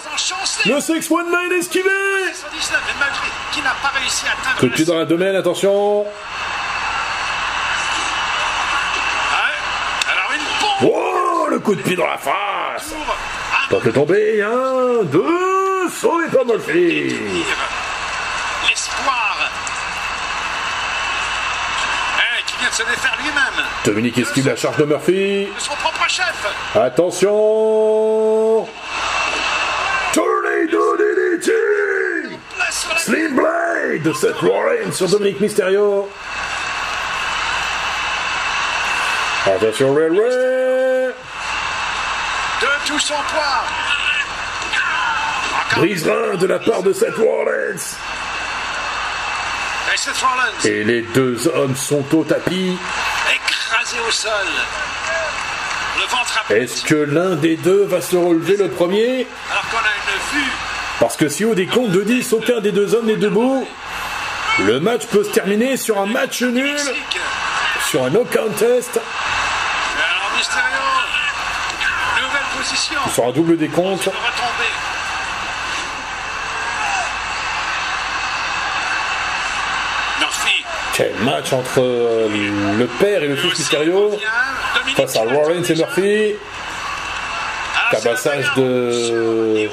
Le 0.66 0.80
619 0.80 1.52
esquivé 1.60 1.90
119, 2.34 2.82
mais 2.88 2.94
malgré 3.00 3.28
qui 3.52 3.62
n'a 3.62 3.76
pas 3.82 3.92
réussi 4.00 4.26
à 4.28 4.32
atteindre 4.32 4.60
Coup 4.60 4.68
de 4.68 4.74
pied 4.74 4.86
dans 4.86 4.98
la 4.98 5.06
domaine, 5.06 5.36
attention 5.36 6.06
Oh 10.84 11.48
le 11.50 11.60
coup 11.60 11.74
de 11.74 11.82
pied 11.82 11.96
dans 11.96 12.06
la 12.06 12.18
face 12.18 12.94
Tente 13.70 13.84
de 13.84 13.92
tomber, 13.92 14.44
un, 14.44 15.04
deux, 15.04 15.90
sauvé 15.90 16.28
par 16.28 16.46
Murphy 16.46 17.08
tir. 17.10 17.58
L'espoir. 18.70 19.38
Qui 22.46 22.56
vient 22.58 22.70
de 22.70 22.74
se 22.74 22.84
défaire 22.84 23.18
lui-même 23.22 23.66
Dominique 23.84 24.18
esquive 24.20 24.48
la 24.48 24.56
charge 24.56 24.78
de 24.78 24.86
Murphy. 24.86 25.48
de 25.54 25.60
son 25.60 25.74
propre 25.74 25.87
chef. 26.08 26.76
Attention 26.76 28.68
Tornado 30.14 30.98
DDT 30.98 31.52
Slim 32.98 33.36
Blade 33.36 34.04
de 34.04 34.14
Seth 34.14 34.38
Rollins 34.38 34.92
sur 34.92 35.08
Dominique 35.08 35.40
Mysterio. 35.40 36.10
Attention 39.46 39.94
Ray 39.94 40.10
de 42.62 42.88
tout 42.88 43.00
son 43.00 43.14
poids. 43.14 43.64
Encore 45.66 45.80
Brise-rein 45.80 46.36
de 46.36 46.48
la 46.48 46.60
part 46.60 46.84
de 46.84 46.92
Seth 46.94 47.16
Rollins. 47.16 47.98
Et 50.66 50.84
les 50.84 51.02
deux 51.02 51.48
hommes 51.48 51.76
sont 51.76 52.04
au 52.16 52.24
tapis. 52.24 52.78
écrasé 53.34 53.98
au 54.08 54.12
sol. 54.12 54.48
Est-ce 56.50 56.84
que 56.84 56.96
l'un 56.96 57.36
des 57.36 57.56
deux 57.58 57.84
va 57.86 58.00
se 58.02 58.16
relever 58.16 58.56
le 58.58 58.70
premier 58.70 59.28
Alors 59.52 59.64
qu'on 59.70 59.78
a 59.78 59.82
une 59.82 60.40
vue. 60.40 60.52
Parce 61.00 61.16
que 61.18 61.28
si 61.30 61.46
au 61.46 61.54
décompte 61.54 61.92
de 61.92 62.02
10, 62.04 62.34
aucun 62.34 62.60
des 62.62 62.72
deux 62.72 62.96
hommes 62.96 63.06
n'est 63.08 63.16
debout, 63.18 63.68
le 64.60 64.80
match 64.80 65.06
peut 65.08 65.24
se 65.24 65.30
terminer 65.30 65.78
sur 65.78 66.00
un 66.00 66.06
match 66.06 66.42
nul, 66.42 66.76
sur 67.90 68.04
un 68.04 68.10
no 68.10 68.24
contest, 68.26 68.98
Alors 68.98 70.32
Mysterio, 70.38 70.64
nouvelle 72.16 72.58
position. 72.58 73.00
sur 73.14 73.28
un 73.28 73.32
double 73.32 73.58
décompte. 73.58 74.06
De 74.06 74.10
retomber. 74.10 74.72
Murphy 80.20 80.64
Quel 80.98 81.14
match 81.24 81.54
entre 81.54 81.80
euh, 81.80 82.28
le 82.76 82.88
père 82.88 83.22
et 83.22 83.28
le 83.28 83.36
fils 83.36 83.60
Mysterio 83.60 84.18
face 84.96 85.16
à 85.16 85.20
Rollins 85.20 85.62
et 85.62 85.76
Murphy. 85.76 86.34
Tabassage 87.92 88.52
de. 88.56 89.70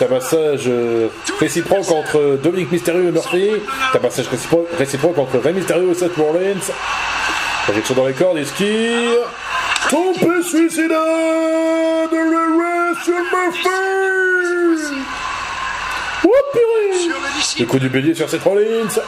Tabassage 0.00 0.64
euh, 0.66 1.06
réciproque 1.38 1.88
entre 1.92 2.40
Dominique 2.42 2.72
Mysterio 2.72 3.10
et 3.10 3.12
Murphy. 3.12 3.50
Tabassage 3.92 4.26
réciproque, 4.26 4.66
réciproque 4.76 5.18
entre 5.18 5.38
Rey 5.38 5.52
Mysterio 5.52 5.92
et 5.92 5.94
Seth 5.94 6.16
Rollins. 6.16 6.72
Projection 7.62 7.94
dans 7.94 8.06
les 8.06 8.14
cordes, 8.14 8.38
esquive. 8.38 9.18
Tombé 9.88 10.42
suicidaire 10.42 10.98
de 12.10 12.16
Ray 12.16 12.58
Ray 12.58 13.04
sur 13.04 13.14
Murphy. 13.14 13.68
Oh 16.24 16.28
purée 16.52 17.60
Le 17.60 17.66
coup 17.66 17.78
du 17.78 17.88
bélier 17.88 18.16
sur 18.16 18.28
Seth 18.28 18.42
Rollins. 18.42 19.00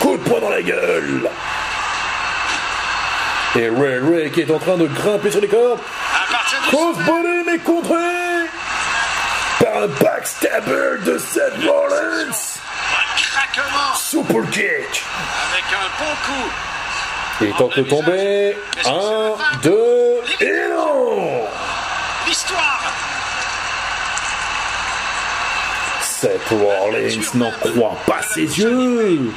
Coup 0.00 0.16
de 0.16 0.22
poing 0.22 0.40
dans 0.40 0.50
la 0.50 0.62
gueule. 0.62 1.30
Et 3.56 3.68
Ray 3.68 3.98
Ray 3.98 4.30
qui 4.30 4.40
est 4.40 4.50
en 4.50 4.58
train 4.58 4.76
de 4.76 4.86
grimper 4.86 5.30
sur 5.30 5.40
les 5.40 5.48
cordes. 5.48 5.80
Crossbody 6.68 7.44
mais 7.46 7.58
contré 7.58 7.94
par 9.58 9.82
un 9.82 9.86
backstabber 10.02 11.04
de 11.04 11.18
Seth 11.18 11.54
Rollins. 11.66 12.58
Craquement 13.16 13.94
Super 13.94 14.50
kick. 14.50 15.04
avec 15.52 15.64
un 15.72 15.88
bon 15.98 16.14
coup. 16.26 16.50
Il 17.42 17.52
tente 17.54 17.76
de 17.78 17.82
tomber. 17.82 18.56
Un, 18.84 19.34
deux, 19.62 20.20
et 20.40 20.68
non 20.74 21.42
L'histoire 22.26 22.82
Seth 26.02 26.48
Rollins 26.50 27.20
n'en 27.34 27.50
croit 27.50 27.96
pas 28.06 28.22
ses 28.22 28.42
yeux. 28.42 29.32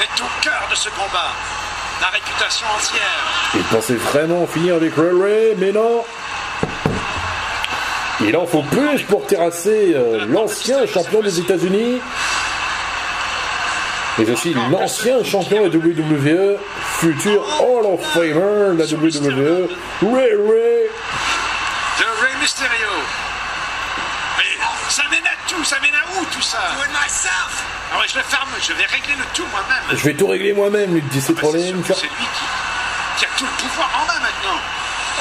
Est 0.00 0.20
au 0.20 0.28
cœur 0.42 0.66
de 0.70 0.74
ce 0.76 0.88
combat. 0.90 1.32
La 2.00 2.08
réputation 2.08 2.66
entière. 2.76 3.52
Il 3.54 3.62
pensait 3.64 3.94
vraiment 3.94 4.46
finir 4.46 4.74
avec 4.76 4.94
Ray 4.94 5.12
Ray, 5.12 5.54
mais 5.56 5.72
non. 5.72 6.04
Il 8.20 8.36
en 8.36 8.46
faut 8.46 8.62
plus 8.62 9.02
pour 9.02 9.26
terrasser 9.26 9.92
euh, 9.94 10.24
l'ancien 10.26 10.86
champion 10.86 11.20
des 11.20 11.38
États-Unis, 11.38 12.00
mais 14.18 14.30
aussi 14.30 14.54
l'ancien 14.70 15.22
champion 15.22 15.68
de 15.68 15.78
la 15.78 15.86
WWE, 15.86 16.58
futur 16.98 17.42
Hall 17.60 17.84
of 17.86 18.00
Famer 18.14 18.74
de 18.74 18.78
la 18.78 18.84
WWE, 18.86 19.68
Ray 20.02 20.34
Ray. 20.34 20.88
de 21.98 22.04
Rey 22.22 22.32
Mysterio. 22.40 22.92
Mais 24.38 24.64
ça 24.88 25.02
mène 25.10 25.26
à 25.26 25.48
tout, 25.50 25.62
ça 25.64 25.76
mène 25.82 25.94
à 25.94 26.20
où 26.20 26.24
tout 26.36 26.42
ça 26.42 26.58
Ah 26.60 27.98
ouais, 27.98 28.06
je 28.08 28.16
le 28.16 28.22
ferme, 28.22 28.48
je 28.60 28.72
vais 28.74 28.84
régler 28.84 29.14
le 29.18 29.24
tout 29.34 29.46
moi-même. 29.50 29.82
Je 29.98 30.04
vais 30.04 30.14
tout 30.14 30.26
régler 30.26 30.52
moi-même, 30.52 30.92
lui 30.94 31.02
dit 31.02 31.18
Bah, 31.28 31.34
c'est 31.40 31.46
Rollins. 31.46 31.82
sûr, 31.84 31.96
C'est 31.96 32.02
lui 32.06 32.26
qui, 32.36 33.18
qui 33.18 33.24
a 33.24 33.28
tout 33.38 33.44
le 33.44 33.62
pouvoir 33.68 33.88
en 33.94 34.06
main 34.06 34.20
maintenant. 34.20 34.60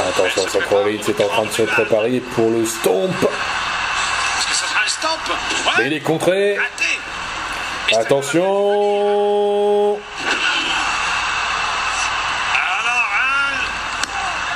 Attention, 0.10 0.48
Seth 0.50 0.66
Rollins 0.70 1.00
est 1.08 1.22
en 1.24 1.28
train 1.30 1.46
de 1.46 1.52
se 1.52 1.62
préparer 1.62 2.20
pour 2.20 2.50
le 2.50 2.66
stomp. 2.66 3.14
Est-ce 3.24 4.48
que 4.48 4.54
ça 4.54 4.66
sera 4.68 4.82
un. 4.82 4.86
Mais 5.80 5.88
il 5.88 5.94
est 5.94 6.02
contré. 6.02 6.58
Attention 7.94 8.44
Alors, 12.54 13.10
hein, 13.14 13.54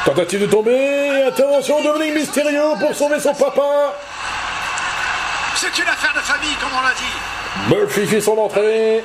Tentative 0.06 0.42
de 0.42 0.46
tomber. 0.48 1.24
Attention, 1.28 1.82
Dominique 1.84 2.16
Mysterio 2.16 2.76
pour 2.80 2.94
sauver 2.96 3.20
son 3.20 3.34
papa. 3.34 3.94
C'est 5.60 5.78
une 5.78 5.90
affaire 5.90 6.14
de 6.14 6.20
famille, 6.20 6.56
comme 6.62 6.70
on 6.78 6.82
l'a 6.82 6.94
dit. 6.94 7.76
Murphy 7.76 8.08
fait 8.08 8.22
son 8.22 8.38
entrée. 8.38 9.04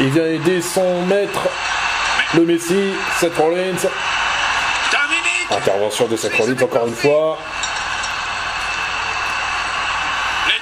Il 0.00 0.10
vient 0.10 0.26
aider 0.26 0.60
son 0.60 1.02
maître, 1.06 1.48
le 2.34 2.44
Messi, 2.44 2.92
Seth 3.18 3.34
Rollins. 3.38 3.88
Dominique 4.92 5.50
Intervention 5.50 6.06
de 6.08 6.16
Seth 6.16 6.34
Rollins 6.36 6.62
encore 6.62 6.86
une 6.86 6.94
fois. 6.94 7.38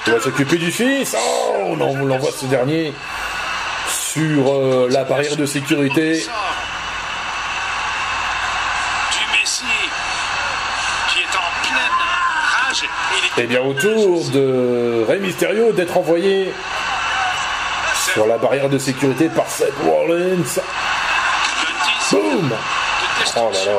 Il 0.07 0.13
va 0.13 0.21
s'occuper 0.21 0.57
du 0.57 0.71
fils. 0.71 1.15
Oh, 1.19 1.75
on 1.77 2.05
l'envoie 2.05 2.31
ce 2.31 2.45
dernier 2.45 2.93
sur 3.89 4.53
euh, 4.53 4.87
la 4.89 5.03
barrière 5.03 5.35
de 5.35 5.45
sécurité. 5.45 6.21
sort 6.21 6.33
Du 9.11 9.37
Messi 9.37 9.63
qui 11.09 11.19
est 11.19 11.35
en 11.35 11.51
pleine 11.63 11.99
rage. 12.53 12.85
Il 13.17 13.24
est 13.24 13.24
Et 13.37 13.47
bien 13.47 13.61
autour 13.61 14.23
de 14.31 15.05
Rey 15.07 15.19
Mysterio 15.19 15.73
d'être 15.73 15.97
envoyé 15.97 16.53
sur 18.13 18.27
la 18.27 18.37
barrière 18.37 18.69
de 18.69 18.77
sécurité 18.77 19.27
par 19.27 19.47
Seth 19.47 19.73
Rollins. 19.83 20.61
Boum 22.11 22.51
Oh 23.37 23.51
là 23.51 23.65
là. 23.65 23.71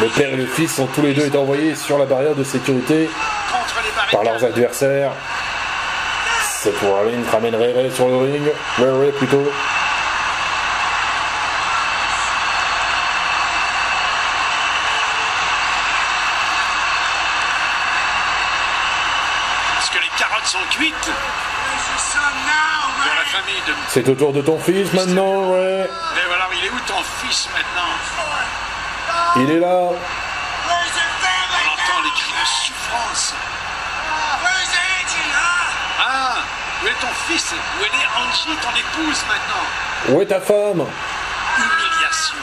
Le 0.00 0.06
père 0.08 0.28
et 0.28 0.36
le 0.36 0.46
fils 0.46 0.74
sont 0.74 0.86
tous 0.86 1.02
les 1.02 1.12
deux 1.14 1.30
envoyés 1.36 1.76
sur 1.76 1.98
la 1.98 2.06
barrière 2.06 2.34
de 2.34 2.42
sécurité 2.42 3.08
par 4.10 4.24
leurs 4.24 4.42
adversaires. 4.44 5.12
Seth 6.42 6.74
Rollins 6.80 7.22
ramène 7.30 7.54
Ray 7.54 7.72
Ray 7.74 7.90
sur 7.92 8.08
le 8.08 8.16
ring. 8.16 8.42
Ray 8.78 8.90
Ray 8.90 9.12
plutôt. 9.12 9.44
Est-ce 19.78 19.90
que 19.90 19.98
les 19.98 20.10
carottes 20.16 20.46
sont 20.46 20.58
cuites 20.70 21.10
pour 23.02 23.14
la 23.14 23.24
famille 23.24 23.62
de... 23.66 23.74
C'est 23.94 24.08
au 24.08 24.14
tour 24.14 24.32
de 24.32 24.40
ton 24.40 24.58
fils 24.58 24.90
maintenant, 24.94 25.52
Ray. 25.52 25.86
Mais 26.14 26.24
voilà, 26.26 26.48
il 26.54 26.64
est 26.64 26.70
où 26.70 26.80
ton 26.86 27.02
fils 27.20 27.46
maintenant 27.52 27.92
Il 29.36 29.50
est 29.50 29.60
là. 29.60 29.68
On 29.68 29.92
entend 31.68 32.00
les 32.02 32.10
cris 32.12 32.32
de 32.32 32.46
souffrance. 32.46 33.34
Ah, 36.00 36.36
où 36.82 36.86
est 36.86 37.00
ton 37.02 37.12
fils? 37.28 37.52
Où 37.52 37.84
est 37.84 37.90
Angie, 38.16 38.56
ton 38.62 38.70
épouse 38.70 39.20
maintenant? 39.28 39.66
Où 40.08 40.22
est 40.22 40.26
ta 40.26 40.40
femme? 40.40 40.86
Humiliation. 41.58 42.38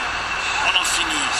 On 0.66 0.80
en 0.80 0.84
finit. 0.84 1.30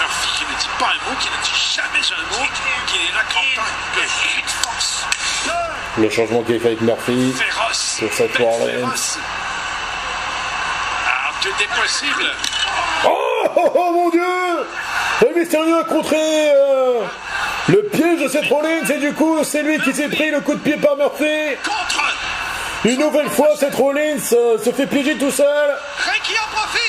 Murphy 0.00 0.28
qui 0.36 0.44
ne 0.44 0.58
dit 0.58 0.68
pas 0.78 0.84
un 0.84 1.00
mot, 1.08 1.16
qui 1.18 1.30
ne 1.30 1.36
dit 1.44 1.58
jamais 1.76 2.04
un 2.12 2.24
mot, 2.36 2.46
qui 2.86 2.96
est 2.96 3.14
là 3.14 3.22
de 4.04 4.50
force. 4.50 5.06
Le 5.96 6.10
changement 6.10 6.42
qui 6.42 6.52
est 6.56 6.58
fait 6.58 6.68
avec 6.68 6.82
Murphy. 6.82 7.32
Féroce. 7.32 7.67
Sur 7.98 8.12
cette 8.12 8.36
Rollins. 8.36 8.76
Alors, 8.76 8.92
tout 11.42 11.48
est 11.48 11.80
possible. 11.80 12.30
Oh, 13.04 13.44
oh, 13.56 13.72
oh, 13.74 13.92
mon 13.92 14.10
dieu 14.10 14.22
Rey 15.20 15.32
Mysterio 15.34 15.78
a 15.78 15.82
contré 15.82 16.16
euh, 16.16 17.00
le 17.66 17.82
piège 17.88 18.22
de 18.22 18.28
Seth 18.28 18.46
Rollins 18.48 18.86
et 18.88 18.98
du 18.98 19.12
coup 19.14 19.42
c'est 19.42 19.64
lui 19.64 19.80
qui 19.80 19.92
s'est 19.92 20.08
pris 20.08 20.30
le 20.30 20.40
coup 20.42 20.54
de 20.54 20.60
pied 20.60 20.76
par 20.76 20.96
Murphy. 20.96 21.56
Contre 21.64 22.14
Une 22.84 23.00
nouvelle 23.00 23.30
fois 23.30 23.48
Seth 23.56 23.74
Rollins 23.74 24.16
euh, 24.32 24.58
se 24.64 24.70
fait 24.70 24.86
piéger 24.86 25.16
tout 25.16 25.32
seul. 25.32 25.76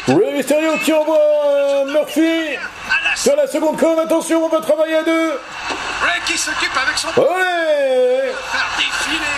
Rey 0.09 0.31
Mysterio 0.33 0.77
qui 0.77 0.93
envoie 0.93 1.17
euh, 1.17 1.85
Murphy 1.85 2.55
sur 3.15 3.35
la 3.35 3.47
seconde 3.47 3.79
corde. 3.79 3.97
Attention, 3.97 4.45
on 4.45 4.49
va 4.49 4.61
travailler 4.61 4.97
à 4.97 5.03
deux. 5.03 5.39
Ray 6.03 6.21
qui 6.27 6.37
s'occupe 6.37 6.77
avec 6.77 6.99
son 6.99 7.07
Allez. 7.17 8.31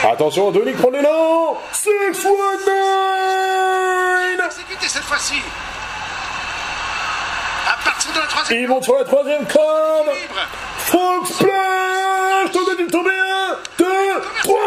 Attention, 0.03 0.49
Dominique 0.51 0.77
prend 0.77 0.89
l'élan 0.89 1.57
619 1.73 4.45
Exécuté 4.45 4.87
cette 4.87 5.03
fois-ci. 5.03 5.39
À 7.67 7.73
partir 7.83 8.11
de 8.11 8.19
la 8.19 8.25
troisième 8.25 8.59
Il 8.61 8.67
monte 8.67 8.83
sur 8.83 8.95
la 8.95 9.03
troisième 9.05 9.45
corde. 9.45 10.07
libre. 10.07 10.39
Fox 10.79 11.29
Splash 11.35 12.51
Tentative 12.51 12.87
tombée 12.89 13.11
1, 13.11 13.57
2, 13.77 13.85
3 14.43 14.59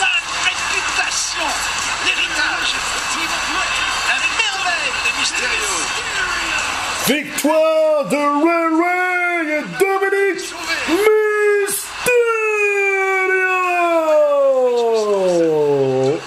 La 0.00 0.06
réputation, 0.44 1.46
l'héritage, 2.04 2.74
la 4.08 4.14
merveille 4.42 4.92
des 5.04 5.12
mystérieux. 5.20 5.80
Victoire 7.06 8.04
de 8.06 8.16
Ray 8.16 8.68
Ray 8.82 9.50
et 9.52 9.62
Dominique 9.78 10.44
Mysterio 10.88 11.04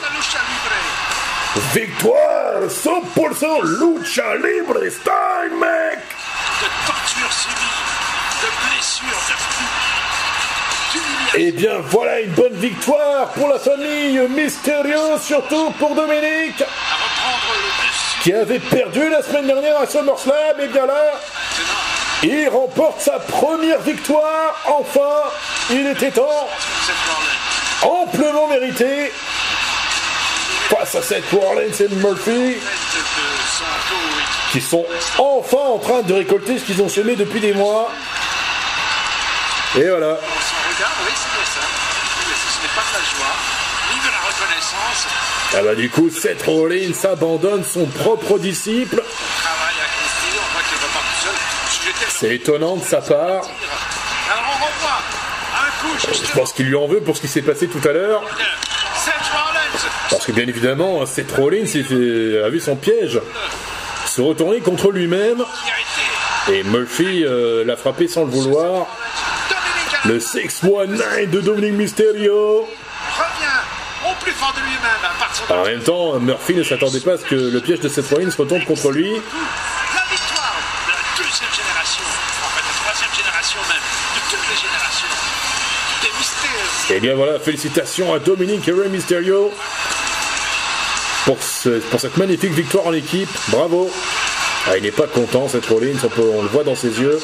La 0.02 0.10
lucha 0.16 0.40
libre 0.50 0.76
Victoire 1.74 2.64
100% 2.68 3.64
lucha 3.64 4.36
libre 4.36 4.80
style 4.90 5.58
mec 5.60 6.00
de 6.62 6.68
torture 6.86 7.32
subie, 7.32 7.78
de 8.42 8.50
blessures, 8.64 9.22
de 9.28 9.34
coups, 9.34 9.74
d'humiliation. 10.94 11.38
Eh 11.38 11.52
bien 11.52 11.80
voilà 11.90 12.22
une 12.22 12.32
bonne 12.32 12.56
victoire 12.56 13.30
pour 13.30 13.50
la 13.50 13.60
famille 13.60 14.20
Mysterio, 14.30 15.18
surtout 15.20 15.72
pour 15.80 15.94
Dominique 15.94 16.64
qui 18.28 18.34
avait 18.34 18.60
perdu 18.60 19.10
la 19.10 19.22
semaine 19.22 19.48
dernière 19.48 19.80
à 19.80 19.86
SummerSlam. 19.86 20.60
Et 20.62 20.68
bien 20.68 20.86
là, 20.86 21.14
il 22.24 22.50
remporte 22.50 23.00
sa 23.00 23.20
première 23.20 23.80
victoire. 23.80 24.56
Enfin, 24.66 25.30
il 25.70 25.88
était 25.88 26.12
temps. 26.12 26.48
amplement 27.84 28.48
mérité 28.48 29.12
face 30.70 30.96
à 30.96 31.02
Seth 31.02 31.24
Rollins 31.32 31.72
et 31.80 31.88
Murphy 31.96 32.58
qui 34.52 34.62
sont 34.62 34.86
enfin 35.18 35.58
en 35.58 35.78
train 35.78 36.02
de 36.02 36.14
récolter 36.14 36.60
ce 36.60 36.66
qu'ils 36.66 36.82
ont 36.82 36.90
semé 36.90 37.16
depuis 37.16 37.40
des 37.40 37.54
mois. 37.54 37.92
Et 39.76 39.88
voilà. 39.88 40.18
Ah 45.54 45.62
bah 45.64 45.76
du 45.76 45.90
coup, 45.90 46.10
Seth 46.10 46.44
Rollins 46.44 47.06
abandonne 47.06 47.64
son 47.64 47.86
propre 47.86 48.38
disciple. 48.38 49.02
C'est 52.10 52.36
étonnant 52.36 52.76
de 52.76 52.84
sa 52.84 53.02
part. 53.02 53.44
Je 56.26 56.32
pense 56.34 56.54
qu'il 56.54 56.66
lui 56.66 56.76
en 56.76 56.88
veut 56.88 57.02
pour 57.02 57.16
ce 57.16 57.22
qui 57.22 57.28
s'est 57.28 57.42
passé 57.42 57.68
tout 57.68 57.88
à 57.88 57.94
l'heure. 57.94 58.24
Bien 60.30 60.48
évidemment, 60.48 61.06
Seth 61.06 61.32
Rollins 61.32 61.66
a 61.66 62.50
vu 62.50 62.60
son 62.60 62.76
piège 62.76 63.20
se 64.06 64.22
retourner 64.22 64.60
contre 64.60 64.92
lui-même. 64.92 65.44
Et 66.52 66.64
Murphy 66.64 67.24
euh, 67.26 67.64
l'a 67.66 67.76
frappé 67.76 68.08
sans 68.08 68.24
le 68.24 68.32
vouloir. 68.32 68.88
Dominique 69.50 70.06
Le 70.06 70.20
619 70.20 71.30
de 71.30 71.42
Dominic 71.42 71.74
Mysterio. 71.74 72.68
En 75.50 75.64
même 75.66 75.82
temps, 75.82 76.20
Murphy 76.20 76.56
ne 76.56 76.64
s'attendait 76.64 77.00
pas 77.00 77.14
à 77.14 77.18
ce 77.18 77.26
que 77.26 77.36
le 77.36 77.60
piège 77.62 77.80
de 77.80 77.90
Seth 77.90 78.10
Rollins 78.10 78.32
se 78.32 78.38
retourne 78.38 78.64
contre 78.66 78.92
lui. 78.92 79.12
Et 86.90 87.00
bien 87.00 87.16
voilà, 87.16 87.40
félicitations 87.40 88.14
à 88.14 88.20
Dominic 88.20 88.68
et 88.68 88.72
Rey 88.72 88.90
Mysterio 88.90 89.52
pour, 91.28 91.38
ce- 91.44 91.80
pour 91.90 92.00
cette 92.00 92.18
magnifique 92.18 92.52
victoire 92.54 92.88
en 92.88 92.94
équipe. 92.94 93.30
Bravo. 93.50 93.90
Ah, 94.68 94.78
il 94.78 94.84
n'est 94.84 94.92
pas 94.92 95.08
content, 95.08 95.48
Seth 95.48 95.66
Rollins, 95.68 95.98
on, 96.04 96.08
peut- 96.10 96.32
on 96.34 96.42
le 96.42 96.48
voit 96.48 96.64
dans 96.64 96.76
ses 96.76 97.00
yeux. 97.00 97.20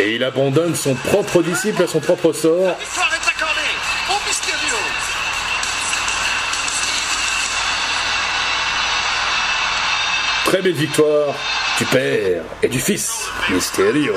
Et 0.00 0.14
il 0.14 0.22
abandonne 0.24 0.74
son 0.76 0.94
propre 0.94 1.42
disciple 1.42 1.82
à 1.82 1.86
son 1.86 2.00
propre 2.00 2.32
sort. 2.32 2.76
Très 10.44 10.62
belle 10.62 10.72
victoire 10.72 11.34
du 11.78 11.84
père 11.86 12.42
et 12.62 12.68
du 12.68 12.80
fils, 12.80 13.28
Mysterio. 13.50 14.14